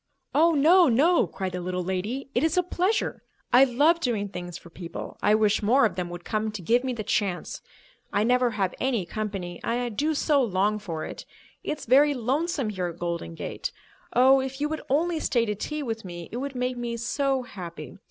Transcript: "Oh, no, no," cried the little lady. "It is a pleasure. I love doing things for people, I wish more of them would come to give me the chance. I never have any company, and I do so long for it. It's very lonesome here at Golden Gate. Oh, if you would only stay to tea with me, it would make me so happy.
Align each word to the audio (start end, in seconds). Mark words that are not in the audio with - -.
"Oh, 0.33 0.53
no, 0.55 0.89
no," 0.89 1.27
cried 1.27 1.51
the 1.51 1.61
little 1.61 1.83
lady. 1.83 2.31
"It 2.33 2.43
is 2.43 2.57
a 2.57 2.63
pleasure. 2.63 3.21
I 3.53 3.65
love 3.65 3.99
doing 3.99 4.29
things 4.29 4.57
for 4.57 4.71
people, 4.71 5.15
I 5.21 5.35
wish 5.35 5.61
more 5.61 5.85
of 5.85 5.93
them 5.95 6.09
would 6.09 6.25
come 6.25 6.51
to 6.53 6.61
give 6.63 6.83
me 6.83 6.91
the 6.91 7.03
chance. 7.03 7.61
I 8.11 8.23
never 8.23 8.49
have 8.49 8.73
any 8.79 9.05
company, 9.05 9.59
and 9.63 9.73
I 9.79 9.89
do 9.89 10.15
so 10.15 10.41
long 10.41 10.79
for 10.79 11.05
it. 11.05 11.27
It's 11.63 11.85
very 11.85 12.15
lonesome 12.15 12.69
here 12.71 12.87
at 12.87 12.97
Golden 12.97 13.35
Gate. 13.35 13.71
Oh, 14.13 14.39
if 14.39 14.59
you 14.59 14.67
would 14.69 14.81
only 14.89 15.19
stay 15.19 15.45
to 15.45 15.53
tea 15.53 15.83
with 15.83 16.03
me, 16.03 16.29
it 16.31 16.37
would 16.37 16.55
make 16.55 16.77
me 16.77 16.97
so 16.97 17.43
happy. 17.43 17.99